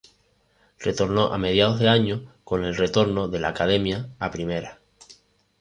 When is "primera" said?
4.31-4.79